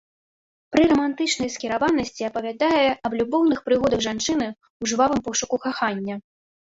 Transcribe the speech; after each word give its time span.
Пры 0.75 0.83
рамантычнай 0.91 1.49
скіраванасці 1.55 2.23
апавядае 2.29 2.87
аб 3.09 3.17
любоўных 3.21 3.59
прыгодах 3.67 3.99
жанчыны 4.07 4.47
ў 4.51 4.83
жвавым 4.93 5.19
пошуку 5.29 5.55
кахання. 5.67 6.15